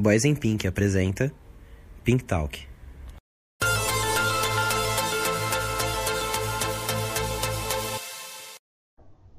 Boys 0.00 0.24
in 0.24 0.36
Pink 0.36 0.64
apresenta 0.64 1.32
Pink 2.04 2.22
Talk. 2.22 2.56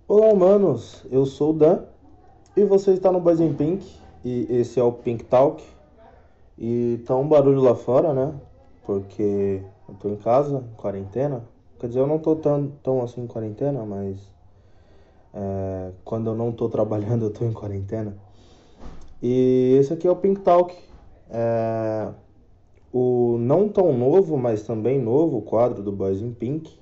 Olá, 0.06 0.34
humanos! 0.34 1.06
Eu 1.10 1.26
sou 1.26 1.52
o 1.52 1.54
Dan 1.54 1.84
e 2.58 2.66
você 2.66 2.92
está 2.92 3.10
no 3.10 3.22
Boys 3.22 3.40
in 3.40 3.54
Pink 3.54 3.90
e 4.26 4.48
esse 4.50 4.78
é 4.78 4.84
o 4.84 4.92
Pink 4.92 5.24
Talk. 5.24 5.64
E 6.58 7.02
tá 7.06 7.16
um 7.16 7.26
barulho 7.26 7.62
lá 7.62 7.74
fora, 7.74 8.14
né? 8.14 8.34
Porque 8.86 9.64
eu 9.88 9.96
tô 9.96 10.10
em 10.10 10.18
casa, 10.18 10.58
em 10.58 10.76
quarentena. 10.76 11.46
Quer 11.80 11.88
dizer, 11.88 12.02
eu 12.02 12.08
não 12.08 12.20
tô 12.20 12.36
tão, 12.36 12.68
tão 12.84 13.02
assim 13.02 13.22
em 13.22 13.28
quarentena, 13.28 13.86
mas 13.86 14.18
é, 15.34 15.92
quando 16.04 16.32
eu 16.32 16.36
não 16.36 16.52
tô 16.52 16.68
trabalhando 16.68 17.28
eu 17.28 17.32
tô 17.32 17.46
em 17.46 17.54
quarentena. 17.54 18.14
E 19.22 19.76
esse 19.80 19.94
aqui 19.94 20.08
é 20.08 20.12
o 20.12 20.16
Pink 20.16 20.42
Talk. 20.42 20.76
É, 21.30 22.10
o 22.92 23.38
não 23.40 23.70
tão 23.70 23.96
novo, 23.96 24.38
mas 24.38 24.64
também 24.64 25.00
novo 25.00 25.42
quadro 25.42 25.84
do 25.84 25.92
Boys 25.92 26.22
in 26.22 26.34
Pink, 26.34 26.80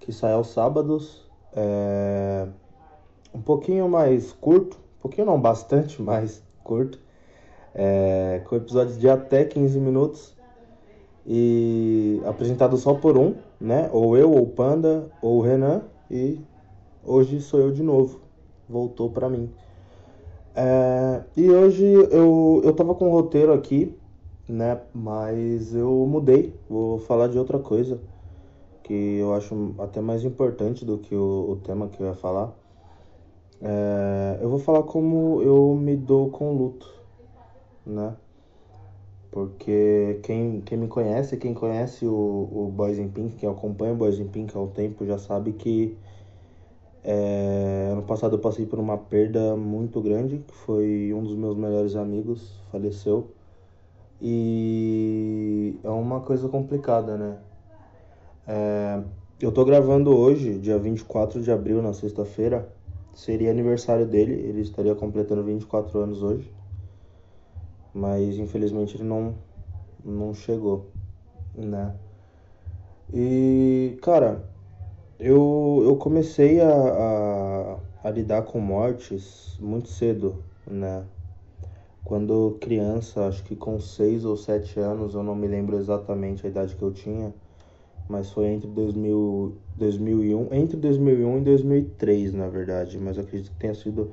que 0.00 0.12
sai 0.12 0.32
aos 0.32 0.48
sábados. 0.48 1.28
É, 1.52 2.46
um 3.34 3.40
pouquinho 3.40 3.88
mais 3.88 4.32
curto, 4.32 4.76
um 4.76 5.02
pouquinho 5.02 5.26
não, 5.26 5.40
bastante 5.40 6.00
mais 6.02 6.42
curto, 6.62 7.00
é, 7.74 8.42
com 8.46 8.56
episódios 8.56 8.98
de 8.98 9.08
até 9.08 9.44
15 9.44 9.80
minutos 9.80 10.36
e 11.26 12.20
apresentado 12.24 12.76
só 12.76 12.94
por 12.94 13.16
um, 13.16 13.34
né? 13.60 13.88
Ou 13.92 14.16
eu, 14.16 14.32
ou 14.32 14.46
Panda, 14.46 15.10
ou 15.20 15.40
Renan, 15.40 15.82
e 16.10 16.40
hoje 17.04 17.40
sou 17.40 17.60
eu 17.60 17.72
de 17.72 17.82
novo, 17.82 18.20
voltou 18.68 19.10
pra 19.10 19.28
mim. 19.28 19.50
É, 20.62 21.24
e 21.38 21.50
hoje 21.50 21.86
eu, 21.86 22.60
eu 22.62 22.74
tava 22.74 22.94
com 22.94 23.08
um 23.08 23.10
roteiro 23.10 23.50
aqui, 23.50 23.96
né? 24.46 24.78
Mas 24.92 25.74
eu 25.74 26.06
mudei, 26.06 26.54
vou 26.68 26.98
falar 26.98 27.28
de 27.28 27.38
outra 27.38 27.58
coisa 27.58 27.98
que 28.82 28.92
eu 28.92 29.32
acho 29.32 29.74
até 29.78 30.02
mais 30.02 30.22
importante 30.22 30.84
do 30.84 30.98
que 30.98 31.14
o, 31.14 31.52
o 31.52 31.56
tema 31.64 31.88
que 31.88 32.02
eu 32.02 32.08
ia 32.08 32.14
falar. 32.14 32.52
É, 33.62 34.38
eu 34.42 34.50
vou 34.50 34.58
falar 34.58 34.82
como 34.82 35.40
eu 35.40 35.74
me 35.74 35.96
dou 35.96 36.28
com 36.28 36.52
luto, 36.52 36.92
né? 37.86 38.14
Porque 39.30 40.20
quem, 40.24 40.60
quem 40.60 40.76
me 40.76 40.88
conhece, 40.88 41.38
quem 41.38 41.54
conhece 41.54 42.04
o, 42.04 42.12
o 42.12 42.70
Boys 42.70 42.98
in 42.98 43.08
Pink, 43.08 43.36
quem 43.36 43.48
acompanha 43.48 43.94
o 43.94 43.96
Boys 43.96 44.18
in 44.18 44.28
Pink 44.28 44.54
há 44.54 44.60
um 44.60 44.68
tempo, 44.68 45.06
já 45.06 45.16
sabe 45.16 45.52
que 45.54 45.96
é, 47.02 47.39
passado 48.10 48.34
eu 48.34 48.40
passei 48.40 48.66
por 48.66 48.80
uma 48.80 48.98
perda 48.98 49.54
muito 49.54 50.00
grande, 50.00 50.38
que 50.38 50.52
foi 50.52 51.14
um 51.14 51.22
dos 51.22 51.36
meus 51.36 51.56
melhores 51.56 51.94
amigos, 51.94 52.60
faleceu. 52.72 53.30
E 54.20 55.78
é 55.84 55.88
uma 55.90 56.18
coisa 56.18 56.48
complicada, 56.48 57.16
né? 57.16 57.38
É, 58.48 59.00
eu 59.40 59.52
tô 59.52 59.64
gravando 59.64 60.10
hoje, 60.10 60.58
dia 60.58 60.76
24 60.76 61.40
de 61.40 61.52
abril, 61.52 61.80
na 61.80 61.92
sexta-feira. 61.92 62.68
Seria 63.14 63.52
aniversário 63.52 64.04
dele, 64.04 64.34
ele 64.34 64.60
estaria 64.60 64.94
completando 64.96 65.44
24 65.44 66.00
anos 66.00 66.20
hoje. 66.20 66.52
Mas 67.94 68.38
infelizmente 68.38 68.96
ele 68.96 69.04
não, 69.04 69.36
não 70.04 70.34
chegou, 70.34 70.88
né? 71.54 71.94
E, 73.14 73.96
cara, 74.02 74.44
eu, 75.20 75.82
eu 75.84 75.94
comecei 75.94 76.60
a, 76.60 76.72
a, 76.72 77.78
a 78.02 78.10
lidar 78.10 78.42
com 78.42 78.60
mortes 78.60 79.56
muito 79.60 79.88
cedo, 79.88 80.42
né? 80.66 81.04
Quando 82.04 82.58
criança, 82.60 83.26
acho 83.26 83.44
que 83.44 83.54
com 83.54 83.78
6 83.78 84.24
ou 84.24 84.36
7 84.36 84.80
anos, 84.80 85.14
eu 85.14 85.22
não 85.22 85.34
me 85.34 85.46
lembro 85.46 85.76
exatamente 85.76 86.46
a 86.46 86.50
idade 86.50 86.74
que 86.74 86.82
eu 86.82 86.92
tinha 86.92 87.32
mas 88.10 88.32
foi 88.32 88.48
entre 88.48 88.66
2000, 88.68 89.56
2001, 89.76 90.52
entre 90.52 90.76
2001 90.76 91.38
e 91.38 91.40
2003, 91.42 92.34
na 92.34 92.48
verdade, 92.48 92.98
mas 92.98 93.16
acredito 93.16 93.52
que 93.52 93.56
tenha 93.56 93.72
sido 93.72 94.10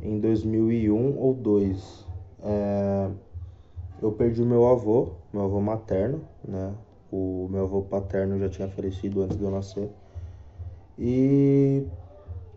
em 0.00 0.20
2001 0.20 1.18
ou 1.18 1.34
2. 1.34 2.06
É, 2.44 3.10
eu 4.00 4.12
perdi 4.12 4.42
meu 4.42 4.68
avô, 4.68 5.14
meu 5.32 5.42
avô 5.42 5.60
materno, 5.60 6.20
né? 6.46 6.72
O 7.10 7.48
meu 7.50 7.64
avô 7.64 7.82
paterno 7.82 8.38
já 8.38 8.48
tinha 8.48 8.68
falecido 8.68 9.22
antes 9.22 9.36
de 9.36 9.42
eu 9.42 9.50
nascer. 9.50 9.90
E 10.96 11.84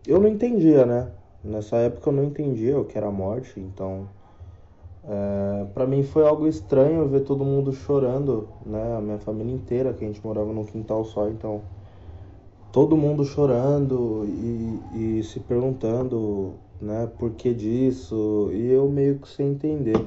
eu 0.06 0.20
não 0.20 0.28
entendia, 0.28 0.84
né? 0.86 1.10
Nessa 1.42 1.76
época 1.76 2.10
eu 2.10 2.12
não 2.14 2.24
entendia 2.24 2.78
o 2.78 2.84
que 2.84 2.98
era 2.98 3.10
morte, 3.10 3.58
então 3.58 4.06
é, 5.04 5.64
para 5.72 5.86
mim 5.86 6.02
foi 6.02 6.26
algo 6.26 6.46
estranho 6.46 7.08
ver 7.08 7.20
todo 7.20 7.44
mundo 7.44 7.72
chorando, 7.72 8.48
né? 8.64 8.96
A 8.96 9.00
minha 9.00 9.18
família 9.18 9.54
inteira, 9.54 9.92
que 9.92 10.04
a 10.04 10.06
gente 10.06 10.24
morava 10.24 10.52
num 10.52 10.64
quintal 10.64 11.04
só, 11.04 11.28
então 11.28 11.62
todo 12.72 12.96
mundo 12.96 13.24
chorando 13.24 14.24
e, 14.26 15.18
e 15.18 15.22
se 15.24 15.40
perguntando, 15.40 16.54
né, 16.80 17.08
por 17.18 17.32
que 17.32 17.52
disso, 17.52 18.50
e 18.52 18.70
eu 18.70 18.88
meio 18.88 19.18
que 19.18 19.28
sem 19.28 19.48
entender. 19.48 20.00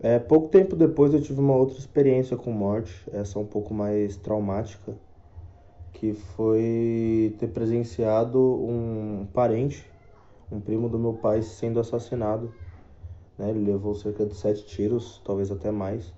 É, 0.00 0.18
pouco 0.18 0.48
tempo 0.48 0.76
depois 0.76 1.14
eu 1.14 1.20
tive 1.20 1.40
uma 1.40 1.54
outra 1.54 1.78
experiência 1.78 2.36
com 2.36 2.50
morte, 2.50 2.92
essa 3.12 3.38
um 3.38 3.46
pouco 3.46 3.72
mais 3.72 4.16
traumática, 4.16 4.92
que 5.94 6.12
foi 6.12 7.34
ter 7.38 7.48
presenciado 7.48 8.38
um 8.38 9.26
parente, 9.32 9.84
um 10.52 10.60
primo 10.60 10.88
do 10.88 10.98
meu 10.98 11.14
pai 11.14 11.42
sendo 11.42 11.80
assassinado 11.80 12.52
né? 13.38 13.50
Ele 13.50 13.72
levou 13.72 13.94
cerca 13.94 14.24
de 14.24 14.34
sete 14.34 14.64
tiros, 14.64 15.20
talvez 15.24 15.50
até 15.50 15.70
mais. 15.70 16.12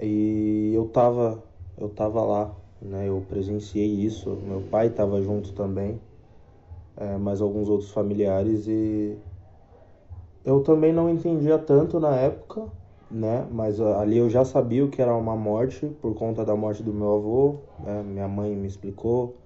E 0.00 0.72
eu 0.74 0.86
tava, 0.88 1.42
eu 1.78 1.88
tava 1.88 2.22
lá, 2.22 2.54
né? 2.80 3.08
Eu 3.08 3.24
presenciei 3.28 3.86
isso. 3.86 4.30
Meu 4.44 4.62
pai 4.62 4.90
tava 4.90 5.22
junto 5.22 5.52
também, 5.52 6.00
é, 6.96 7.16
alguns 7.40 7.68
outros 7.68 7.90
familiares 7.90 8.66
e 8.68 9.16
eu 10.44 10.62
também 10.62 10.92
não 10.92 11.10
entendia 11.10 11.58
tanto 11.58 11.98
na 11.98 12.14
época, 12.14 12.68
né? 13.10 13.46
Mas 13.50 13.80
ali 13.80 14.18
eu 14.18 14.28
já 14.28 14.44
sabia 14.44 14.84
o 14.84 14.90
que 14.90 15.00
era 15.00 15.14
uma 15.14 15.36
morte 15.36 15.86
por 16.00 16.14
conta 16.14 16.44
da 16.44 16.56
morte 16.56 16.82
do 16.82 16.92
meu 16.92 17.14
avô, 17.14 17.56
né? 17.80 18.02
minha 18.02 18.28
mãe 18.28 18.54
me 18.54 18.66
explicou 18.66 19.36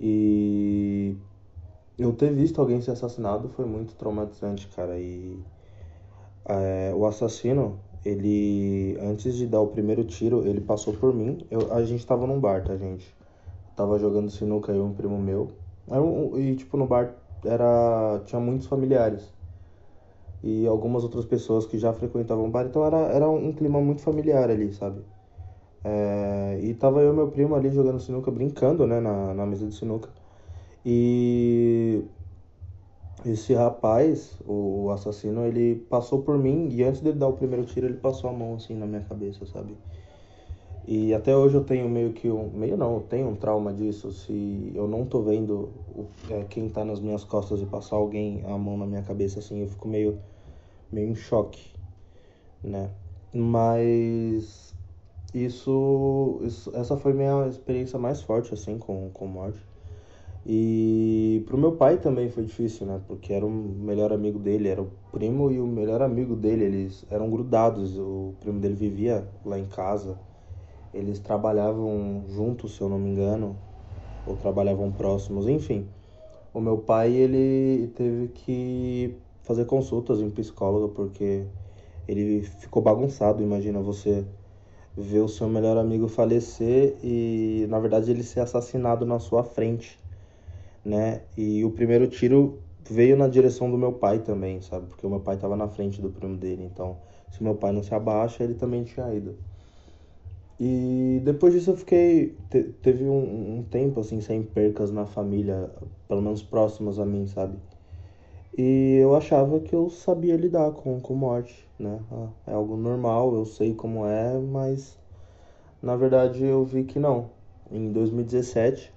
e 0.00 1.14
eu 1.98 2.12
ter 2.14 2.32
visto 2.32 2.58
alguém 2.58 2.80
ser 2.80 2.92
assassinado 2.92 3.50
foi 3.50 3.66
muito 3.66 3.94
traumatizante, 3.94 4.66
cara. 4.68 4.98
E 4.98 5.38
é, 6.46 6.92
o 6.94 7.04
assassino, 7.04 7.78
ele, 8.02 8.96
antes 9.02 9.34
de 9.36 9.46
dar 9.46 9.60
o 9.60 9.66
primeiro 9.66 10.02
tiro, 10.04 10.46
ele 10.46 10.62
passou 10.62 10.94
por 10.94 11.14
mim. 11.14 11.46
Eu, 11.50 11.70
a 11.72 11.84
gente 11.84 12.06
tava 12.06 12.26
num 12.26 12.40
bar, 12.40 12.64
tá, 12.64 12.76
gente? 12.76 13.14
Tava 13.76 13.98
jogando 13.98 14.30
sinuca 14.30 14.72
e 14.72 14.80
um 14.80 14.94
primo 14.94 15.18
meu. 15.18 15.52
Um, 15.86 16.38
e, 16.38 16.56
tipo, 16.56 16.78
no 16.78 16.86
bar 16.86 17.14
era, 17.44 18.22
tinha 18.24 18.40
muitos 18.40 18.66
familiares. 18.66 19.30
E 20.42 20.66
algumas 20.66 21.04
outras 21.04 21.24
pessoas 21.26 21.66
que 21.66 21.78
já 21.78 21.92
frequentavam 21.92 22.46
o 22.46 22.50
bar. 22.50 22.66
Então 22.66 22.84
era, 22.84 22.98
era 23.12 23.28
um 23.28 23.52
clima 23.52 23.80
muito 23.80 24.02
familiar 24.02 24.50
ali, 24.50 24.72
sabe? 24.72 25.02
É, 25.84 26.60
e 26.62 26.74
tava 26.74 27.00
eu 27.02 27.12
e 27.12 27.16
meu 27.16 27.30
primo 27.30 27.54
ali 27.54 27.70
jogando 27.70 28.00
sinuca, 28.00 28.30
brincando, 28.30 28.86
né, 28.86 29.00
na, 29.00 29.34
na 29.34 29.46
mesa 29.46 29.66
de 29.66 29.74
sinuca. 29.74 30.10
E 30.84 32.02
esse 33.24 33.52
rapaz, 33.54 34.38
o 34.46 34.90
assassino, 34.90 35.44
ele 35.44 35.76
passou 35.90 36.22
por 36.22 36.38
mim 36.38 36.68
e 36.70 36.82
antes 36.82 37.00
dele 37.00 37.18
dar 37.18 37.28
o 37.28 37.34
primeiro 37.34 37.64
tiro, 37.66 37.86
ele 37.86 37.98
passou 37.98 38.30
a 38.30 38.32
mão 38.32 38.54
assim 38.54 38.74
na 38.76 38.86
minha 38.86 39.02
cabeça, 39.02 39.44
sabe? 39.46 39.76
E 40.86 41.12
até 41.14 41.36
hoje 41.36 41.54
eu 41.56 41.64
tenho 41.64 41.88
meio 41.88 42.12
que 42.12 42.30
um. 42.30 42.50
Meio 42.50 42.76
não, 42.76 42.94
eu 42.94 43.00
tenho 43.02 43.28
um 43.28 43.36
trauma 43.36 43.72
disso. 43.72 44.10
Se 44.10 44.72
eu 44.74 44.88
não 44.88 45.06
tô 45.06 45.22
vendo 45.22 45.70
o, 45.94 46.06
é, 46.28 46.44
quem 46.44 46.68
tá 46.68 46.84
nas 46.84 47.00
minhas 47.00 47.22
costas 47.24 47.60
e 47.60 47.66
passar 47.66 47.96
alguém 47.96 48.42
a 48.44 48.56
mão 48.58 48.76
na 48.76 48.86
minha 48.86 49.02
cabeça 49.02 49.38
assim, 49.38 49.60
eu 49.60 49.68
fico 49.68 49.86
meio, 49.88 50.18
meio 50.92 51.08
em 51.08 51.14
choque, 51.14 51.72
né? 52.62 52.90
Mas 53.32 54.74
isso, 55.32 56.40
isso 56.42 56.70
essa 56.74 56.96
foi 56.96 57.12
minha 57.12 57.46
experiência 57.46 57.98
mais 57.98 58.20
forte 58.22 58.52
assim 58.52 58.78
com, 58.78 59.10
com 59.10 59.26
morte. 59.26 59.60
E 60.44 61.44
pro 61.46 61.58
meu 61.58 61.72
pai 61.72 61.98
também 61.98 62.30
foi 62.30 62.44
difícil, 62.44 62.86
né? 62.86 63.00
Porque 63.06 63.32
era 63.32 63.44
o 63.44 63.50
melhor 63.50 64.12
amigo 64.12 64.38
dele, 64.38 64.68
era 64.68 64.80
o 64.80 64.90
primo 65.12 65.50
e 65.50 65.60
o 65.60 65.66
melhor 65.66 66.00
amigo 66.00 66.34
dele, 66.34 66.64
eles 66.64 67.04
eram 67.10 67.30
grudados. 67.30 67.98
O 67.98 68.34
primo 68.40 68.58
dele 68.58 68.74
vivia 68.74 69.28
lá 69.44 69.58
em 69.58 69.66
casa. 69.66 70.18
Eles 70.92 71.18
trabalhavam 71.20 72.24
juntos, 72.28 72.74
se 72.74 72.80
eu 72.80 72.88
não 72.88 72.98
me 72.98 73.10
engano, 73.10 73.56
ou 74.26 74.34
trabalhavam 74.36 74.90
próximos, 74.90 75.46
enfim. 75.46 75.86
O 76.52 76.60
meu 76.60 76.78
pai, 76.78 77.12
ele 77.12 77.88
teve 77.94 78.28
que 78.28 79.16
fazer 79.50 79.64
consultas 79.64 80.20
em 80.20 80.30
psicólogo 80.30 80.90
porque 80.90 81.44
ele 82.06 82.42
ficou 82.42 82.82
bagunçado, 82.82 83.42
imagina 83.42 83.80
você 83.80 84.24
ver 84.96 85.20
o 85.20 85.28
seu 85.28 85.48
melhor 85.48 85.76
amigo 85.76 86.08
falecer 86.08 86.96
e 87.02 87.66
na 87.68 87.78
verdade 87.78 88.10
ele 88.10 88.22
ser 88.22 88.40
assassinado 88.40 89.04
na 89.04 89.18
sua 89.18 89.42
frente 89.42 89.98
né? 90.84 91.22
E 91.36 91.64
o 91.64 91.70
primeiro 91.70 92.06
tiro 92.06 92.58
veio 92.88 93.16
na 93.16 93.28
direção 93.28 93.70
do 93.70 93.76
meu 93.76 93.92
pai 93.92 94.20
também, 94.20 94.60
sabe? 94.60 94.86
Porque 94.86 95.06
o 95.06 95.10
meu 95.10 95.20
pai 95.20 95.36
tava 95.36 95.56
na 95.56 95.68
frente 95.68 96.00
do 96.00 96.10
primo 96.10 96.36
dele, 96.36 96.64
então 96.64 96.96
se 97.30 97.42
meu 97.42 97.54
pai 97.54 97.72
não 97.72 97.82
se 97.82 97.94
abaixa, 97.94 98.42
ele 98.42 98.54
também 98.54 98.84
tinha 98.84 99.12
ido. 99.14 99.36
E 100.58 101.20
depois 101.24 101.54
disso 101.54 101.70
eu 101.70 101.76
fiquei. 101.76 102.36
Te, 102.50 102.64
teve 102.82 103.04
um, 103.04 103.58
um, 103.58 103.62
tempo 103.62 104.00
assim, 104.00 104.20
sem 104.20 104.42
percas 104.42 104.90
na 104.90 105.06
família, 105.06 105.70
pelo 106.06 106.20
menos 106.20 106.42
próximas 106.42 106.98
a 106.98 107.06
mim, 107.06 107.26
sabe? 107.26 107.56
E 108.56 108.96
eu 109.00 109.14
achava 109.16 109.60
que 109.60 109.74
eu 109.74 109.88
sabia 109.90 110.36
lidar 110.36 110.70
com, 110.72 111.00
com 111.00 111.14
morte, 111.14 111.68
né? 111.78 112.00
Ah, 112.12 112.28
é 112.48 112.54
algo 112.54 112.76
normal, 112.76 113.34
eu 113.34 113.44
sei 113.44 113.74
como 113.74 114.06
é, 114.06 114.38
mas 114.38 114.98
na 115.82 115.96
verdade 115.96 116.44
eu 116.44 116.64
vi 116.64 116.84
que 116.84 116.98
não. 116.98 117.30
Em 117.70 117.92
2017, 117.92 118.92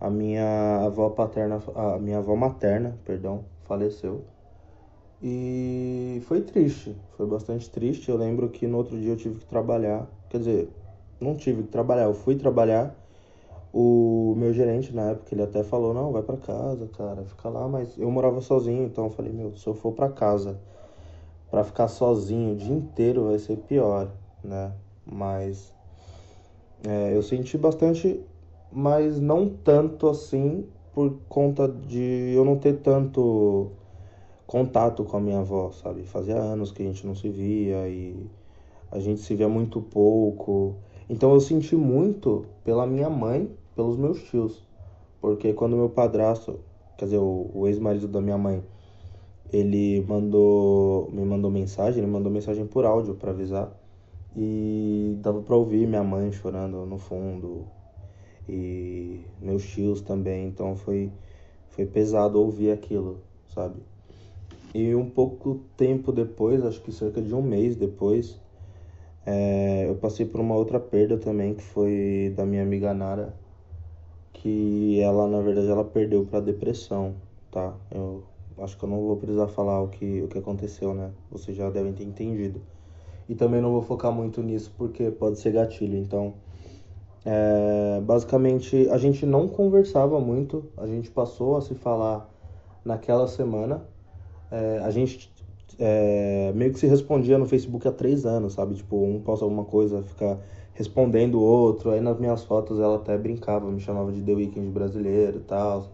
a 0.00 0.10
minha 0.10 0.80
avó 0.86 1.10
paterna, 1.10 1.62
a 1.74 1.98
minha 1.98 2.18
avó 2.18 2.36
materna, 2.36 2.98
perdão, 3.04 3.44
faleceu. 3.64 4.24
E 5.22 6.20
foi 6.26 6.42
triste, 6.42 6.96
foi 7.16 7.26
bastante 7.26 7.70
triste. 7.70 8.08
Eu 8.10 8.16
lembro 8.16 8.48
que 8.50 8.66
no 8.66 8.78
outro 8.78 8.98
dia 8.98 9.12
eu 9.12 9.16
tive 9.16 9.38
que 9.38 9.46
trabalhar, 9.46 10.06
quer 10.28 10.38
dizer, 10.38 10.68
não 11.20 11.36
tive 11.36 11.62
que 11.62 11.68
trabalhar, 11.68 12.04
eu 12.04 12.14
fui 12.14 12.36
trabalhar. 12.36 12.94
O 13.72 14.34
meu 14.36 14.52
gerente 14.52 14.94
na 14.94 15.10
época, 15.10 15.34
ele 15.34 15.42
até 15.42 15.62
falou: 15.62 15.94
"Não, 15.94 16.12
vai 16.12 16.22
para 16.22 16.36
casa, 16.36 16.86
cara, 16.88 17.24
fica 17.24 17.48
lá", 17.48 17.66
mas 17.66 17.96
eu 17.96 18.10
morava 18.10 18.40
sozinho, 18.40 18.84
então 18.84 19.04
eu 19.04 19.10
falei: 19.10 19.32
"Meu, 19.32 19.56
se 19.56 19.66
eu 19.66 19.74
for 19.74 19.92
para 19.92 20.10
casa 20.10 20.58
para 21.50 21.64
ficar 21.64 21.88
sozinho 21.88 22.52
o 22.52 22.56
dia 22.56 22.74
inteiro 22.74 23.28
vai 23.28 23.38
ser 23.38 23.56
pior, 23.56 24.10
né?" 24.44 24.72
Mas 25.06 25.72
é, 26.86 27.16
eu 27.16 27.22
senti 27.22 27.56
bastante, 27.56 28.20
mas 28.70 29.20
não 29.20 29.48
tanto 29.48 30.08
assim 30.08 30.66
por 30.92 31.14
conta 31.28 31.66
de 31.68 32.32
eu 32.34 32.44
não 32.44 32.56
ter 32.56 32.74
tanto 32.80 33.70
contato 34.46 35.02
com 35.04 35.16
a 35.16 35.20
minha 35.20 35.38
avó, 35.40 35.70
sabe? 35.70 36.02
Fazia 36.04 36.36
anos 36.36 36.72
que 36.72 36.82
a 36.82 36.86
gente 36.86 37.06
não 37.06 37.14
se 37.14 37.28
via 37.28 37.88
e 37.88 38.28
a 38.90 38.98
gente 38.98 39.20
se 39.20 39.34
via 39.34 39.48
muito 39.48 39.80
pouco. 39.80 40.76
Então 41.08 41.32
eu 41.32 41.40
senti 41.40 41.74
muito 41.74 42.44
pela 42.64 42.86
minha 42.86 43.08
mãe, 43.08 43.48
pelos 43.74 43.96
meus 43.96 44.22
tios. 44.24 44.62
Porque 45.20 45.52
quando 45.52 45.76
meu 45.76 45.88
padrasto, 45.88 46.60
quer 46.96 47.06
dizer, 47.06 47.18
o, 47.18 47.50
o 47.54 47.68
ex-marido 47.68 48.08
da 48.08 48.20
minha 48.20 48.38
mãe, 48.38 48.62
ele 49.52 50.04
mandou, 50.08 51.10
me 51.10 51.24
mandou 51.24 51.50
mensagem, 51.50 52.02
ele 52.02 52.10
mandou 52.10 52.32
mensagem 52.32 52.66
por 52.66 52.84
áudio 52.84 53.14
para 53.14 53.30
avisar. 53.30 53.72
E 54.36 55.18
dava 55.20 55.42
para 55.42 55.54
ouvir 55.54 55.86
minha 55.86 56.02
mãe 56.02 56.32
chorando 56.32 56.86
no 56.86 56.98
fundo 56.98 57.66
e 58.48 59.20
meus 59.40 59.62
tios 59.68 60.00
também, 60.00 60.48
então 60.48 60.74
foi 60.74 61.12
foi 61.68 61.86
pesado 61.86 62.38
ouvir 62.40 62.70
aquilo, 62.70 63.20
sabe? 63.48 63.76
E 64.74 64.94
um 64.94 65.08
pouco 65.08 65.60
tempo 65.76 66.12
depois, 66.12 66.64
acho 66.64 66.80
que 66.82 66.92
cerca 66.92 67.20
de 67.20 67.34
um 67.34 67.42
mês 67.42 67.76
depois, 67.76 68.38
é, 69.24 69.86
eu 69.88 69.94
passei 69.96 70.26
por 70.26 70.40
uma 70.40 70.54
outra 70.54 70.78
perda 70.78 71.16
também, 71.16 71.54
que 71.54 71.62
foi 71.62 72.32
da 72.36 72.44
minha 72.44 72.62
amiga 72.62 72.92
Nara, 72.92 73.34
que 74.42 75.00
ela, 75.00 75.28
na 75.28 75.40
verdade, 75.40 75.68
ela 75.68 75.84
perdeu 75.84 76.24
para 76.24 76.40
depressão, 76.40 77.14
tá? 77.50 77.74
Eu 77.92 78.24
acho 78.58 78.76
que 78.76 78.84
eu 78.84 78.88
não 78.88 79.00
vou 79.00 79.16
precisar 79.16 79.46
falar 79.46 79.80
o 79.80 79.88
que, 79.88 80.20
o 80.22 80.26
que 80.26 80.36
aconteceu, 80.36 80.92
né? 80.92 81.12
Vocês 81.30 81.56
já 81.56 81.70
devem 81.70 81.92
ter 81.92 82.02
entendido. 82.02 82.60
E 83.28 83.36
também 83.36 83.60
não 83.60 83.70
vou 83.70 83.82
focar 83.82 84.10
muito 84.10 84.42
nisso, 84.42 84.72
porque 84.76 85.10
pode 85.10 85.38
ser 85.38 85.52
gatilho, 85.52 85.96
então... 85.96 86.34
É, 87.24 88.00
basicamente, 88.00 88.88
a 88.90 88.98
gente 88.98 89.24
não 89.24 89.46
conversava 89.46 90.18
muito, 90.18 90.64
a 90.76 90.88
gente 90.88 91.08
passou 91.08 91.56
a 91.56 91.60
se 91.60 91.72
falar 91.72 92.28
naquela 92.84 93.28
semana, 93.28 93.86
é, 94.50 94.80
a 94.82 94.90
gente 94.90 95.32
é, 95.78 96.52
meio 96.52 96.72
que 96.72 96.80
se 96.80 96.86
respondia 96.88 97.38
no 97.38 97.46
Facebook 97.46 97.86
há 97.86 97.92
três 97.92 98.26
anos, 98.26 98.54
sabe? 98.54 98.74
Tipo, 98.74 98.96
um 99.04 99.20
posta 99.20 99.44
alguma 99.44 99.64
coisa, 99.64 100.02
fica 100.02 100.40
respondendo 100.74 101.36
o 101.36 101.42
outro. 101.42 101.90
Aí 101.90 102.00
nas 102.00 102.18
minhas 102.18 102.44
fotos 102.44 102.78
ela 102.78 102.96
até 102.96 103.16
brincava, 103.16 103.70
me 103.70 103.80
chamava 103.80 104.12
de 104.12 104.22
The 104.22 104.32
Weeknd 104.32 104.70
brasileiro 104.70 105.38
e 105.38 105.42
tal. 105.42 105.86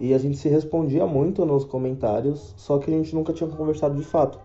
E 0.00 0.14
a 0.14 0.18
gente 0.18 0.36
se 0.36 0.48
respondia 0.48 1.06
muito 1.06 1.44
nos 1.44 1.64
comentários, 1.64 2.54
só 2.56 2.78
que 2.78 2.90
a 2.92 2.94
gente 2.94 3.14
nunca 3.14 3.32
tinha 3.32 3.48
conversado 3.48 3.94
de 3.94 4.04
fato. 4.04 4.38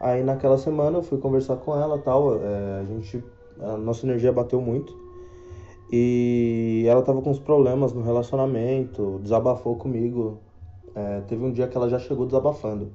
Aí 0.00 0.22
naquela 0.22 0.58
semana 0.58 0.98
eu 0.98 1.02
fui 1.02 1.18
conversar 1.18 1.56
com 1.56 1.76
ela 1.76 1.98
tal, 1.98 2.36
é, 2.36 2.80
a 2.80 2.84
gente. 2.84 3.22
A 3.60 3.76
nossa 3.76 4.06
energia 4.06 4.32
bateu 4.32 4.60
muito. 4.60 4.96
E 5.90 6.84
ela 6.88 7.02
tava 7.02 7.20
com 7.20 7.30
uns 7.30 7.38
problemas 7.38 7.92
no 7.92 8.02
relacionamento, 8.02 9.20
desabafou 9.22 9.76
comigo 9.76 10.38
é, 10.94 11.22
teve 11.22 11.44
um 11.44 11.52
dia 11.52 11.66
que 11.66 11.76
ela 11.76 11.88
já 11.88 11.98
chegou 11.98 12.26
desabafando. 12.26 12.92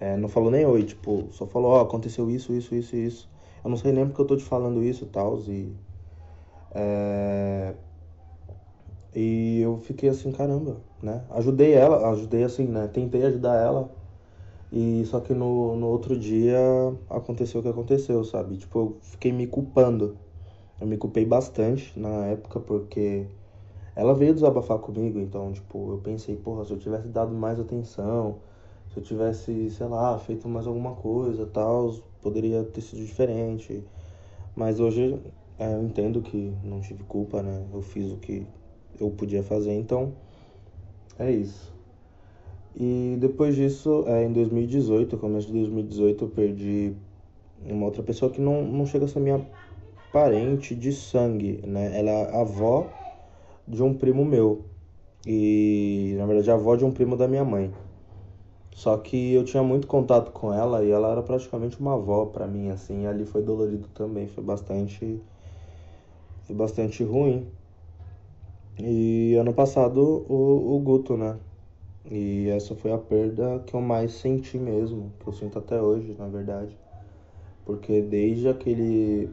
É, 0.00 0.16
não 0.16 0.28
falou 0.28 0.50
nem 0.50 0.66
oi, 0.66 0.82
tipo, 0.82 1.28
só 1.30 1.46
falou, 1.46 1.70
ó, 1.70 1.78
oh, 1.78 1.82
aconteceu 1.82 2.30
isso, 2.30 2.52
isso, 2.52 2.74
isso 2.74 2.96
isso. 2.96 3.28
Eu 3.64 3.70
não 3.70 3.76
sei 3.76 3.92
nem 3.92 4.06
porque 4.06 4.20
eu 4.20 4.26
tô 4.26 4.36
te 4.36 4.44
falando 4.44 4.82
isso 4.82 5.04
e 5.04 5.08
tal. 5.08 5.38
É... 6.74 7.74
E 9.14 9.60
eu 9.60 9.78
fiquei 9.78 10.08
assim, 10.08 10.30
caramba, 10.32 10.80
né? 11.02 11.24
Ajudei 11.30 11.72
ela, 11.72 12.10
ajudei 12.10 12.44
assim, 12.44 12.66
né? 12.66 12.86
Tentei 12.88 13.24
ajudar 13.24 13.54
ela. 13.56 13.90
E 14.72 15.04
só 15.06 15.20
que 15.20 15.34
no, 15.34 15.76
no 15.76 15.88
outro 15.88 16.18
dia 16.18 16.58
aconteceu 17.10 17.60
o 17.60 17.62
que 17.62 17.70
aconteceu, 17.70 18.24
sabe? 18.24 18.56
Tipo, 18.58 18.78
eu 18.80 18.98
fiquei 19.02 19.32
me 19.32 19.46
culpando. 19.46 20.18
Eu 20.80 20.86
me 20.86 20.96
culpei 20.98 21.24
bastante 21.26 21.98
na 21.98 22.26
época 22.26 22.60
porque 22.60 23.26
ela 23.96 24.14
veio 24.14 24.34
desabafar 24.34 24.78
comigo, 24.78 25.18
então, 25.20 25.52
tipo, 25.52 25.92
eu 25.92 25.98
pensei, 25.98 26.36
porra, 26.36 26.64
se 26.64 26.72
eu 26.72 26.78
tivesse 26.78 27.08
dado 27.08 27.34
mais 27.34 27.60
atenção, 27.60 28.40
se 28.90 28.98
eu 28.98 29.02
tivesse, 29.04 29.70
sei 29.70 29.86
lá, 29.88 30.18
feito 30.18 30.48
mais 30.48 30.66
alguma 30.66 30.94
coisa 30.96 31.46
tal, 31.46 31.92
poderia 32.26 32.64
ter 32.64 32.80
sido 32.80 33.04
diferente. 33.04 33.84
Mas 34.56 34.80
hoje 34.80 35.16
é, 35.58 35.74
eu 35.74 35.84
entendo 35.84 36.20
que 36.20 36.52
não 36.64 36.80
tive 36.80 37.04
culpa, 37.04 37.40
né? 37.40 37.64
Eu 37.72 37.82
fiz 37.82 38.10
o 38.10 38.16
que 38.16 38.44
eu 39.00 39.10
podia 39.10 39.44
fazer, 39.44 39.72
então 39.74 40.12
é 41.18 41.30
isso. 41.30 41.72
E 42.74 43.16
depois 43.20 43.54
disso, 43.54 44.04
é, 44.08 44.24
em 44.24 44.32
2018, 44.32 45.16
começo 45.18 45.46
de 45.46 45.52
2018, 45.52 46.24
eu 46.24 46.28
perdi 46.28 46.94
uma 47.64 47.86
outra 47.86 48.02
pessoa 48.02 48.30
que 48.30 48.40
não, 48.40 48.62
não 48.64 48.84
chega 48.84 49.04
a 49.04 49.08
ser 49.08 49.20
minha 49.20 49.46
parente 50.12 50.74
de 50.74 50.92
sangue, 50.92 51.60
né? 51.64 51.96
Ela 51.96 52.10
é 52.10 52.40
avó 52.40 52.90
de 53.68 53.82
um 53.84 53.94
primo 53.94 54.24
meu. 54.24 54.64
E 55.24 56.14
na 56.18 56.26
verdade 56.26 56.50
avó 56.50 56.74
de 56.74 56.84
um 56.84 56.90
primo 56.90 57.16
da 57.16 57.28
minha 57.28 57.44
mãe. 57.44 57.72
Só 58.76 58.94
que 58.98 59.32
eu 59.32 59.42
tinha 59.42 59.62
muito 59.62 59.86
contato 59.86 60.30
com 60.32 60.52
ela 60.52 60.84
e 60.84 60.90
ela 60.90 61.10
era 61.10 61.22
praticamente 61.22 61.80
uma 61.80 61.94
avó 61.94 62.26
para 62.26 62.46
mim, 62.46 62.68
assim, 62.68 63.04
e 63.04 63.06
ali 63.06 63.24
foi 63.24 63.40
dolorido 63.42 63.88
também, 63.94 64.28
foi 64.28 64.44
bastante 64.44 65.18
foi 66.44 66.54
bastante 66.54 67.02
ruim. 67.02 67.46
E 68.78 69.34
ano 69.34 69.54
passado 69.54 70.26
o, 70.28 70.76
o 70.76 70.78
Guto, 70.80 71.16
né? 71.16 71.38
E 72.10 72.50
essa 72.50 72.74
foi 72.74 72.92
a 72.92 72.98
perda 72.98 73.60
que 73.66 73.72
eu 73.72 73.80
mais 73.80 74.12
senti 74.12 74.58
mesmo, 74.58 75.10
que 75.20 75.26
eu 75.26 75.32
sinto 75.32 75.58
até 75.58 75.80
hoje, 75.80 76.14
na 76.18 76.28
verdade. 76.28 76.76
Porque 77.64 78.02
desde 78.02 78.46
aquele 78.46 79.30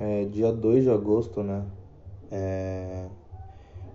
é, 0.00 0.24
dia 0.24 0.50
2 0.50 0.82
de 0.82 0.90
agosto, 0.90 1.40
né? 1.44 1.64
É, 2.32 3.06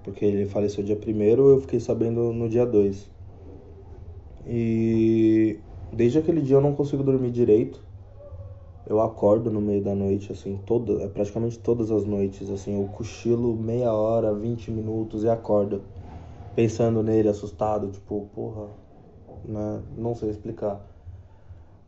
porque 0.02 0.24
ele 0.24 0.46
faleceu 0.46 0.82
dia 0.82 0.96
1 0.96 1.50
eu 1.50 1.60
fiquei 1.60 1.82
sabendo 1.82 2.32
no 2.32 2.48
dia 2.48 2.66
2. 2.66 3.19
E 4.52 5.60
desde 5.94 6.18
aquele 6.18 6.42
dia 6.42 6.56
eu 6.56 6.62
não 6.62 6.74
consigo 6.74 7.04
dormir 7.04 7.30
direito. 7.30 7.80
Eu 8.88 9.00
acordo 9.00 9.52
no 9.52 9.62
meio 9.62 9.84
da 9.84 9.94
noite, 9.94 10.32
assim, 10.32 10.60
toda, 10.66 11.04
é 11.04 11.08
praticamente 11.08 11.60
todas 11.60 11.92
as 11.92 12.04
noites, 12.04 12.50
assim, 12.50 12.82
eu 12.82 12.88
cochilo 12.88 13.56
meia 13.56 13.94
hora, 13.94 14.34
20 14.34 14.72
minutos 14.72 15.24
e 15.24 15.30
acordo. 15.30 15.84
Pensando 16.56 17.04
nele, 17.04 17.30
assustado, 17.30 17.92
tipo, 17.92 18.28
porra, 18.34 18.70
né? 19.46 19.84
Não 19.96 20.16
sei 20.16 20.32
explicar. 20.32 20.84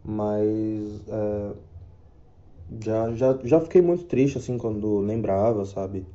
Mas 0.06 1.02
é, 1.08 1.52
já, 2.80 3.12
já, 3.16 3.40
já 3.44 3.60
fiquei 3.60 3.82
muito 3.82 4.04
triste, 4.04 4.38
assim, 4.38 4.60
quando 4.60 5.00
lembrava, 5.00 5.66
sabe? 5.66 6.06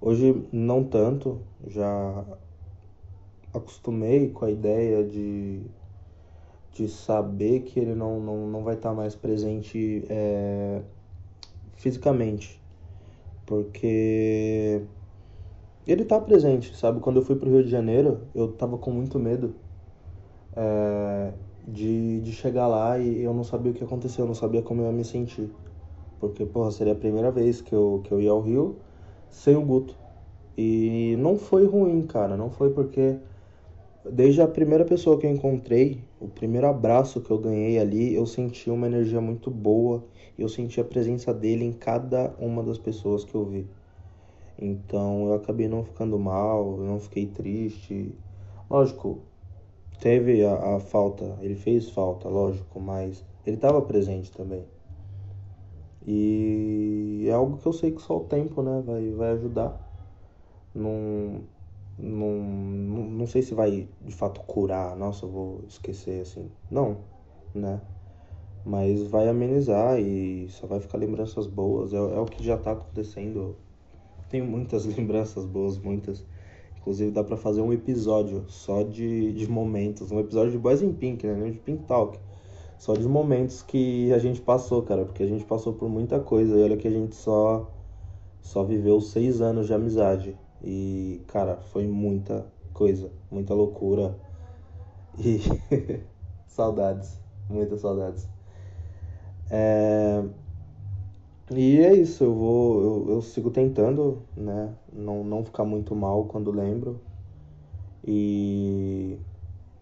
Hoje 0.00 0.46
não 0.52 0.84
tanto, 0.84 1.40
já 1.66 2.24
acostumei 3.52 4.30
com 4.30 4.44
a 4.44 4.50
ideia 4.50 5.04
de, 5.04 5.62
de 6.72 6.88
saber 6.88 7.60
que 7.60 7.78
ele 7.78 7.94
não, 7.94 8.20
não, 8.20 8.46
não 8.46 8.64
vai 8.64 8.74
estar 8.74 8.92
mais 8.94 9.14
presente 9.14 10.04
é, 10.08 10.82
fisicamente. 11.74 12.60
Porque 13.46 14.82
ele 15.86 16.02
está 16.02 16.20
presente, 16.20 16.74
sabe? 16.76 17.00
Quando 17.00 17.16
eu 17.16 17.22
fui 17.22 17.36
pro 17.36 17.50
Rio 17.50 17.64
de 17.64 17.70
Janeiro, 17.70 18.22
eu 18.34 18.52
tava 18.52 18.78
com 18.78 18.90
muito 18.90 19.18
medo 19.18 19.54
é, 20.56 21.32
de, 21.66 22.20
de 22.20 22.32
chegar 22.32 22.66
lá 22.68 22.98
e 22.98 23.22
eu 23.22 23.34
não 23.34 23.44
sabia 23.44 23.72
o 23.72 23.74
que 23.74 23.84
aconteceu, 23.84 24.24
eu 24.24 24.28
não 24.28 24.34
sabia 24.34 24.62
como 24.62 24.82
eu 24.82 24.86
ia 24.86 24.92
me 24.92 25.04
sentir. 25.04 25.50
Porque, 26.20 26.46
porra, 26.46 26.70
seria 26.70 26.92
a 26.92 26.96
primeira 26.96 27.30
vez 27.32 27.60
que 27.60 27.74
eu, 27.74 28.00
que 28.04 28.12
eu 28.12 28.20
ia 28.20 28.30
ao 28.30 28.40
Rio 28.40 28.76
sem 29.28 29.56
o 29.56 29.62
Guto. 29.62 29.96
E 30.56 31.16
não 31.18 31.36
foi 31.36 31.66
ruim, 31.66 32.06
cara. 32.06 32.36
Não 32.36 32.50
foi 32.50 32.70
porque 32.70 33.18
desde 34.10 34.42
a 34.42 34.48
primeira 34.48 34.84
pessoa 34.84 35.18
que 35.18 35.26
eu 35.26 35.30
encontrei, 35.30 36.02
o 36.20 36.28
primeiro 36.28 36.66
abraço 36.66 37.20
que 37.20 37.30
eu 37.30 37.38
ganhei 37.38 37.78
ali, 37.78 38.14
eu 38.14 38.26
senti 38.26 38.70
uma 38.70 38.86
energia 38.86 39.20
muito 39.20 39.50
boa. 39.50 40.04
Eu 40.38 40.48
senti 40.48 40.80
a 40.80 40.84
presença 40.84 41.32
dele 41.32 41.64
em 41.64 41.72
cada 41.72 42.34
uma 42.38 42.62
das 42.62 42.78
pessoas 42.78 43.24
que 43.24 43.34
eu 43.34 43.44
vi. 43.44 43.66
Então 44.58 45.26
eu 45.26 45.34
acabei 45.34 45.68
não 45.68 45.84
ficando 45.84 46.18
mal, 46.18 46.78
eu 46.78 46.84
não 46.84 46.98
fiquei 46.98 47.26
triste. 47.26 48.12
Lógico, 48.68 49.18
teve 50.00 50.44
a, 50.44 50.76
a 50.76 50.80
falta, 50.80 51.38
ele 51.40 51.54
fez 51.54 51.90
falta, 51.90 52.28
lógico, 52.28 52.80
mas 52.80 53.24
ele 53.46 53.56
estava 53.56 53.82
presente 53.82 54.32
também. 54.32 54.64
E 56.06 57.26
é 57.28 57.32
algo 57.32 57.58
que 57.58 57.66
eu 57.66 57.72
sei 57.72 57.92
que 57.92 58.02
só 58.02 58.16
o 58.16 58.24
tempo, 58.24 58.62
né, 58.62 58.82
vai, 58.84 59.10
vai 59.10 59.30
ajudar. 59.32 59.78
Não, 60.74 61.42
não, 61.98 62.30
não, 62.42 63.04
não 63.04 63.26
sei 63.26 63.42
se 63.42 63.54
vai 63.54 63.88
de 64.00 64.14
fato 64.14 64.40
curar, 64.42 64.96
nossa, 64.96 65.24
eu 65.26 65.30
vou 65.30 65.60
esquecer 65.68 66.22
assim. 66.22 66.50
Não, 66.70 66.98
né? 67.54 67.80
Mas 68.64 69.02
vai 69.08 69.28
amenizar 69.28 69.98
e 69.98 70.48
só 70.48 70.66
vai 70.66 70.80
ficar 70.80 70.98
lembranças 70.98 71.46
boas. 71.46 71.92
É, 71.92 71.96
é 71.96 72.20
o 72.20 72.24
que 72.24 72.42
já 72.44 72.56
tá 72.56 72.72
acontecendo. 72.72 73.56
Tenho 74.30 74.44
muitas 74.44 74.84
lembranças 74.96 75.44
boas, 75.44 75.78
muitas. 75.78 76.24
Inclusive 76.78 77.10
dá 77.10 77.22
para 77.22 77.36
fazer 77.36 77.60
um 77.60 77.72
episódio 77.72 78.44
só 78.48 78.82
de, 78.82 79.32
de 79.32 79.50
momentos. 79.50 80.10
Um 80.10 80.20
episódio 80.20 80.52
de 80.52 80.58
Boys 80.58 80.82
in 80.82 80.92
Pink, 80.92 81.26
né? 81.26 81.34
Não 81.34 81.50
de 81.50 81.58
Pink 81.58 81.84
Talk. 81.84 82.18
Só 82.78 82.94
de 82.94 83.06
momentos 83.06 83.62
que 83.62 84.12
a 84.12 84.18
gente 84.18 84.40
passou, 84.40 84.82
cara. 84.82 85.04
Porque 85.04 85.22
a 85.22 85.26
gente 85.26 85.44
passou 85.44 85.72
por 85.72 85.88
muita 85.88 86.18
coisa. 86.20 86.56
E 86.56 86.62
olha 86.62 86.76
que 86.76 86.88
a 86.88 86.90
gente 86.90 87.14
só, 87.14 87.70
só 88.40 88.64
viveu 88.64 89.00
seis 89.00 89.40
anos 89.40 89.66
de 89.66 89.74
amizade. 89.74 90.36
E, 90.62 91.22
cara, 91.26 91.56
foi 91.56 91.86
muita 91.86 92.46
coisa. 92.72 93.10
Muita 93.30 93.54
loucura. 93.54 94.16
E 95.18 95.40
saudades. 96.46 97.18
Muitas 97.48 97.80
saudades. 97.80 98.28
É... 99.50 100.24
E 101.50 101.80
é 101.80 101.94
isso, 101.94 102.24
eu 102.24 102.34
vou. 102.34 102.82
Eu, 102.82 103.14
eu, 103.14 103.22
sigo 103.22 103.50
tentando, 103.50 104.22
né? 104.34 104.74
Não, 104.92 105.22
não 105.22 105.44
ficar 105.44 105.64
muito 105.64 105.94
mal 105.94 106.24
quando 106.24 106.50
lembro. 106.50 106.98
E 108.04 109.18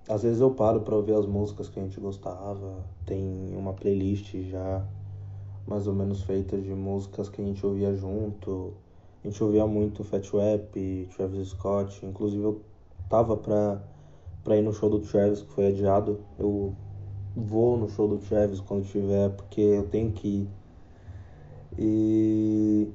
às 0.08 0.22
vezes 0.25 0.40
eu 0.40 0.50
paro 0.50 0.80
para 0.80 0.96
ouvir 0.96 1.14
as 1.14 1.26
músicas 1.26 1.68
que 1.68 1.78
a 1.78 1.82
gente 1.82 2.00
gostava. 2.00 2.84
Tem 3.06 3.54
uma 3.56 3.72
playlist 3.72 4.34
já 4.50 4.84
mais 5.66 5.87
ou 5.87 5.94
menos 5.94 6.22
feita 6.22 6.58
de 6.58 6.75
músicas 6.75 7.28
que 7.28 7.40
a 7.40 7.44
gente 7.44 7.64
ouvia 7.64 7.94
junto. 7.94 8.75
A 9.22 9.28
gente 9.28 9.44
ouvia 9.44 9.66
muito 9.66 10.02
Fat 10.02 10.26
Rap, 10.32 11.08
Travis 11.14 11.48
Scott. 11.48 12.06
Inclusive 12.06 12.42
eu 12.42 12.62
tava 13.08 13.36
pra, 13.36 13.82
pra 14.42 14.56
ir 14.56 14.62
no 14.62 14.72
show 14.72 14.88
do 14.88 15.00
Travis, 15.00 15.42
que 15.42 15.52
foi 15.52 15.68
adiado. 15.68 16.20
Eu 16.38 16.74
vou 17.36 17.76
no 17.76 17.88
show 17.88 18.08
do 18.08 18.16
Travis 18.16 18.60
quando 18.60 18.86
tiver, 18.86 19.28
porque 19.30 19.60
eu 19.60 19.86
tenho 19.88 20.10
que 20.12 20.28
ir. 20.28 20.48
E 21.78 22.88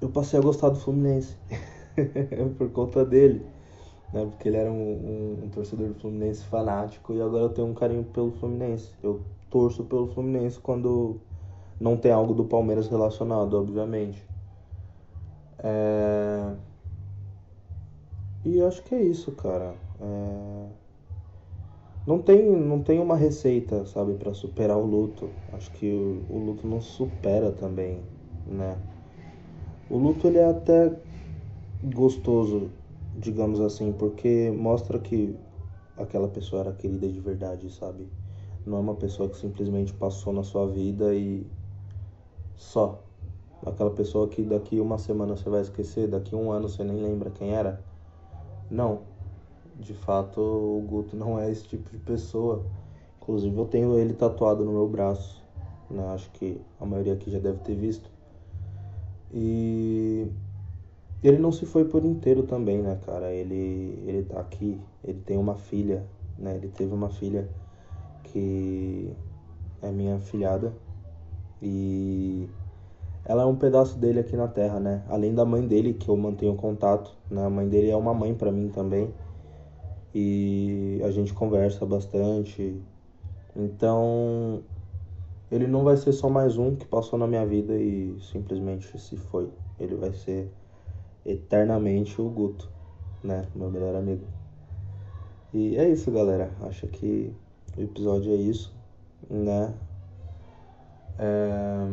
eu 0.00 0.08
passei 0.08 0.38
a 0.38 0.42
gostar 0.42 0.70
do 0.70 0.80
Fluminense 0.80 1.36
por 2.58 2.70
conta 2.70 3.04
dele, 3.04 3.46
né? 4.12 4.26
Porque 4.26 4.48
ele 4.48 4.56
era 4.56 4.70
um, 4.70 4.74
um, 4.74 5.44
um, 5.44 5.48
torcedor 5.48 5.88
do 5.88 5.94
Fluminense 5.94 6.44
fanático 6.44 7.14
e 7.14 7.22
agora 7.22 7.44
eu 7.44 7.50
tenho 7.50 7.68
um 7.68 7.74
carinho 7.74 8.02
pelo 8.04 8.32
Fluminense. 8.32 8.90
Eu 9.00 9.22
torço 9.48 9.84
pelo 9.84 10.08
Fluminense 10.08 10.58
quando 10.58 11.20
não 11.80 11.96
tem 11.96 12.10
algo 12.10 12.34
do 12.34 12.44
Palmeiras 12.44 12.88
relacionado, 12.88 13.54
obviamente. 13.54 14.31
É... 15.62 16.54
E 18.44 18.60
acho 18.60 18.82
que 18.82 18.94
é 18.94 19.02
isso, 19.02 19.32
cara. 19.32 19.74
É 20.00 20.82
não 22.06 22.20
tem, 22.20 22.50
não 22.50 22.82
tem 22.82 22.98
uma 22.98 23.16
receita, 23.16 23.86
sabe, 23.86 24.14
para 24.14 24.34
superar 24.34 24.76
o 24.76 24.84
luto. 24.84 25.30
Acho 25.52 25.70
que 25.72 25.90
o, 25.92 26.24
o, 26.28 26.38
luto 26.38 26.66
não 26.66 26.80
supera 26.80 27.52
também, 27.52 28.00
né? 28.46 28.76
O 29.88 29.96
luto 29.96 30.26
ele 30.26 30.38
é 30.38 30.44
até 30.44 30.92
gostoso, 31.94 32.70
digamos 33.14 33.60
assim, 33.60 33.92
porque 33.92 34.50
mostra 34.50 34.98
que 34.98 35.36
aquela 35.96 36.28
pessoa 36.28 36.62
era 36.62 36.72
querida 36.72 37.08
de 37.08 37.20
verdade, 37.20 37.70
sabe? 37.70 38.08
Não 38.66 38.78
é 38.78 38.80
uma 38.80 38.94
pessoa 38.94 39.28
que 39.28 39.36
simplesmente 39.36 39.92
passou 39.92 40.32
na 40.32 40.42
sua 40.42 40.66
vida 40.66 41.14
e 41.14 41.46
só. 42.56 43.11
Aquela 43.64 43.90
pessoa 43.90 44.28
que 44.28 44.42
daqui 44.42 44.80
uma 44.80 44.98
semana 44.98 45.36
você 45.36 45.48
vai 45.48 45.60
esquecer, 45.60 46.08
daqui 46.08 46.34
um 46.34 46.50
ano 46.50 46.68
você 46.68 46.82
nem 46.82 46.96
lembra 46.96 47.30
quem 47.30 47.54
era. 47.54 47.80
Não 48.70 49.12
de 49.82 49.94
fato, 49.94 50.40
o 50.40 50.84
Guto 50.86 51.16
não 51.16 51.38
é 51.38 51.50
esse 51.50 51.64
tipo 51.64 51.90
de 51.90 51.98
pessoa. 51.98 52.64
Inclusive, 53.20 53.56
eu 53.56 53.66
tenho 53.66 53.98
ele 53.98 54.14
tatuado 54.14 54.64
no 54.64 54.72
meu 54.72 54.88
braço. 54.88 55.42
Né? 55.90 56.04
Acho 56.14 56.30
que 56.30 56.60
a 56.80 56.86
maioria 56.86 57.14
aqui 57.14 57.30
já 57.30 57.38
deve 57.38 57.58
ter 57.58 57.74
visto. 57.74 58.10
E 59.32 60.26
ele 61.22 61.38
não 61.38 61.52
se 61.52 61.64
foi 61.64 61.84
por 61.84 62.04
inteiro 62.04 62.42
também, 62.44 62.82
né, 62.82 62.98
cara? 63.06 63.32
Ele, 63.32 64.02
ele 64.06 64.24
tá 64.24 64.40
aqui, 64.40 64.80
ele 65.02 65.20
tem 65.20 65.38
uma 65.38 65.54
filha, 65.54 66.04
né? 66.38 66.56
Ele 66.56 66.68
teve 66.68 66.92
uma 66.92 67.08
filha 67.08 67.48
que 68.24 69.12
é 69.80 69.90
minha 69.90 70.18
filhada. 70.18 70.72
E 71.62 72.48
ela 73.24 73.42
é 73.42 73.46
um 73.46 73.56
pedaço 73.56 73.98
dele 73.98 74.20
aqui 74.20 74.36
na 74.36 74.48
Terra, 74.48 74.80
né? 74.80 75.04
Além 75.08 75.34
da 75.34 75.44
mãe 75.44 75.66
dele, 75.66 75.94
que 75.94 76.08
eu 76.08 76.16
mantenho 76.16 76.54
contato, 76.56 77.16
né? 77.30 77.44
A 77.44 77.50
mãe 77.50 77.68
dele 77.68 77.90
é 77.90 77.96
uma 77.96 78.12
mãe 78.12 78.34
para 78.34 78.50
mim 78.50 78.68
também 78.68 79.12
e 80.14 81.00
a 81.04 81.10
gente 81.10 81.32
conversa 81.32 81.86
bastante. 81.86 82.80
Então, 83.56 84.62
ele 85.50 85.66
não 85.66 85.84
vai 85.84 85.96
ser 85.96 86.12
só 86.12 86.28
mais 86.28 86.56
um 86.58 86.74
que 86.74 86.86
passou 86.86 87.18
na 87.18 87.26
minha 87.26 87.46
vida 87.46 87.74
e 87.74 88.16
simplesmente 88.20 88.98
se 88.98 89.16
foi. 89.16 89.50
Ele 89.78 89.94
vai 89.94 90.12
ser 90.12 90.50
eternamente 91.24 92.20
o 92.20 92.28
Guto, 92.28 92.68
né? 93.22 93.46
Meu 93.54 93.70
melhor 93.70 93.94
amigo. 93.94 94.24
E 95.52 95.76
é 95.76 95.88
isso, 95.88 96.10
galera. 96.10 96.50
Acho 96.62 96.86
que 96.88 97.32
o 97.76 97.80
episódio 97.80 98.32
é 98.32 98.36
isso, 98.36 98.74
né? 99.30 99.74
É... 101.18 101.88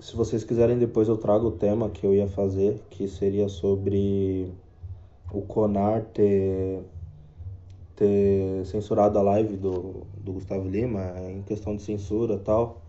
Se 0.00 0.14
vocês 0.14 0.44
quiserem, 0.44 0.78
depois 0.78 1.08
eu 1.08 1.16
trago 1.16 1.48
o 1.48 1.52
tema 1.52 1.88
que 1.88 2.04
eu 2.04 2.14
ia 2.14 2.28
fazer, 2.28 2.82
que 2.90 3.08
seria 3.08 3.48
sobre 3.48 4.52
o 5.32 5.40
Conar 5.42 6.02
ter 6.12 6.82
ter 7.96 8.66
censurado 8.66 9.18
a 9.18 9.22
live 9.22 9.56
do, 9.56 10.06
do 10.18 10.34
Gustavo 10.34 10.68
Lima 10.68 11.14
em 11.30 11.40
questão 11.42 11.74
de 11.74 11.82
censura 11.82 12.34
e 12.34 12.38
tal. 12.40 12.82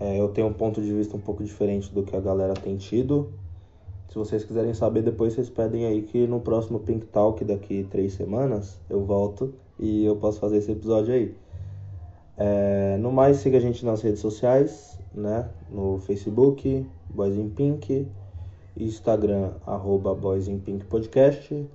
É, 0.00 0.18
eu 0.18 0.28
tenho 0.28 0.46
um 0.46 0.52
ponto 0.52 0.80
de 0.80 0.92
vista 0.92 1.14
um 1.14 1.20
pouco 1.20 1.44
diferente 1.44 1.92
do 1.92 2.02
que 2.02 2.16
a 2.16 2.20
galera 2.20 2.54
tem 2.54 2.76
tido. 2.76 3.30
Se 4.08 4.14
vocês 4.14 4.44
quiserem 4.44 4.72
saber, 4.72 5.02
depois 5.02 5.34
vocês 5.34 5.50
pedem 5.50 5.84
aí 5.84 6.02
que 6.02 6.26
no 6.26 6.40
próximo 6.40 6.80
Pink 6.80 7.06
Talk, 7.06 7.44
daqui 7.44 7.86
três 7.90 8.14
semanas, 8.14 8.80
eu 8.88 9.04
volto 9.04 9.54
e 9.78 10.04
eu 10.04 10.16
posso 10.16 10.40
fazer 10.40 10.56
esse 10.56 10.72
episódio 10.72 11.12
aí. 11.12 11.34
É, 12.36 12.96
no 12.98 13.12
mais, 13.12 13.36
siga 13.38 13.58
a 13.58 13.60
gente 13.60 13.84
nas 13.84 14.00
redes 14.02 14.20
sociais, 14.20 14.98
né? 15.14 15.48
No 15.70 15.98
Facebook, 15.98 16.86
Boys 17.08 17.36
in 17.36 17.48
Pink, 17.50 18.08
Instagram, 18.76 19.52
arroba 19.64 20.14
Boys 20.14 20.48
in 20.48 20.58
Pink 20.58 20.84
Podcast. 20.86 21.66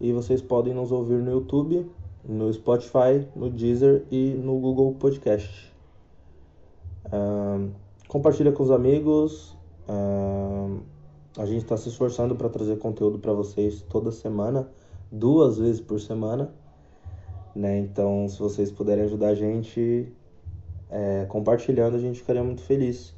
E 0.00 0.12
vocês 0.12 0.40
podem 0.40 0.72
nos 0.72 0.90
ouvir 0.90 1.18
no 1.18 1.30
YouTube, 1.30 1.86
no 2.26 2.50
Spotify, 2.52 3.26
no 3.36 3.50
Deezer 3.50 4.04
e 4.10 4.30
no 4.30 4.58
Google 4.58 4.94
Podcast. 4.94 5.70
compartilha 8.08 8.50
com 8.52 8.62
os 8.62 8.70
amigos. 8.70 9.56
a 11.36 11.46
gente 11.46 11.62
está 11.62 11.76
se 11.76 11.88
esforçando 11.88 12.34
para 12.34 12.48
trazer 12.48 12.78
conteúdo 12.78 13.18
para 13.18 13.32
vocês 13.32 13.82
toda 13.82 14.10
semana, 14.10 14.68
duas 15.12 15.58
vezes 15.58 15.80
por 15.80 16.00
semana. 16.00 16.52
Né? 17.54 17.78
Então, 17.78 18.28
se 18.28 18.38
vocês 18.38 18.70
puderem 18.70 19.04
ajudar 19.04 19.28
a 19.28 19.34
gente 19.34 20.12
é, 20.90 21.24
compartilhando, 21.28 21.96
a 21.96 22.00
gente 22.00 22.18
ficaria 22.18 22.42
muito 22.42 22.62
feliz. 22.62 23.14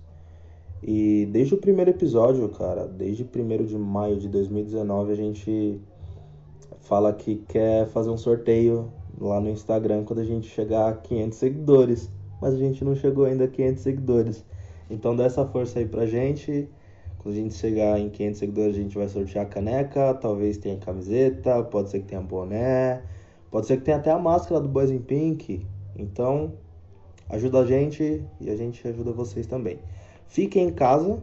E 0.82 1.26
desde 1.30 1.54
o 1.54 1.58
primeiro 1.58 1.90
episódio, 1.90 2.48
cara, 2.48 2.86
desde 2.86 3.22
1 3.22 3.64
de 3.64 3.78
maio 3.78 4.16
de 4.16 4.28
2019, 4.28 5.12
a 5.12 5.14
gente 5.14 5.80
fala 6.80 7.12
que 7.12 7.36
quer 7.48 7.86
fazer 7.86 8.10
um 8.10 8.16
sorteio 8.16 8.92
lá 9.20 9.40
no 9.40 9.48
Instagram 9.48 10.04
quando 10.04 10.18
a 10.18 10.24
gente 10.24 10.48
chegar 10.48 10.88
a 10.88 10.94
500 10.94 11.38
seguidores, 11.38 12.10
mas 12.40 12.54
a 12.54 12.58
gente 12.58 12.84
não 12.84 12.96
chegou 12.96 13.24
ainda 13.24 13.44
a 13.44 13.48
500 13.48 13.82
seguidores. 13.82 14.44
Então 14.90 15.14
dá 15.14 15.24
essa 15.24 15.46
força 15.46 15.78
aí 15.78 15.86
pra 15.86 16.04
gente. 16.04 16.68
Quando 17.18 17.36
a 17.36 17.38
gente 17.38 17.54
chegar 17.54 18.00
em 18.00 18.10
500 18.10 18.38
seguidores, 18.40 18.76
a 18.76 18.80
gente 18.80 18.98
vai 18.98 19.08
sortear 19.08 19.46
a 19.46 19.48
caneca, 19.48 20.12
talvez 20.14 20.58
tenha 20.58 20.76
camiseta, 20.76 21.62
pode 21.62 21.90
ser 21.90 22.00
que 22.00 22.06
tenha 22.06 22.20
boné, 22.20 23.02
pode 23.48 23.68
ser 23.68 23.76
que 23.76 23.84
tenha 23.84 23.98
até 23.98 24.10
a 24.10 24.18
máscara 24.18 24.60
do 24.60 24.68
Boys 24.68 24.90
in 24.90 24.98
Pink. 24.98 25.64
Então, 25.96 26.54
ajuda 27.32 27.60
a 27.60 27.66
gente 27.66 28.22
e 28.40 28.50
a 28.50 28.56
gente 28.56 28.86
ajuda 28.86 29.10
vocês 29.10 29.46
também. 29.46 29.80
Fiquem 30.28 30.68
em 30.68 30.72
casa, 30.72 31.20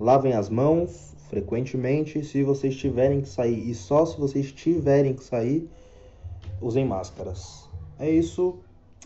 lavem 0.00 0.32
as 0.32 0.48
mãos, 0.48 1.14
frequentemente. 1.28 2.24
Se 2.24 2.42
vocês 2.42 2.74
tiverem 2.76 3.20
que 3.20 3.28
sair, 3.28 3.70
e 3.70 3.74
só 3.74 4.04
se 4.04 4.18
vocês 4.18 4.50
tiverem 4.50 5.14
que 5.14 5.22
sair, 5.22 5.68
usem 6.60 6.84
máscaras. 6.84 7.68
É 7.98 8.10
isso. 8.10 8.58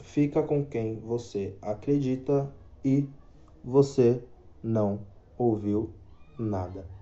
Fica 0.02 0.42
com 0.42 0.64
quem 0.64 1.00
você 1.00 1.54
acredita 1.60 2.48
e 2.84 3.06
você 3.64 4.22
não 4.62 5.00
ouviu 5.36 5.90
nada. 6.38 6.97